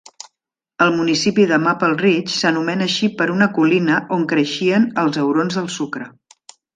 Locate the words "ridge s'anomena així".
1.99-3.09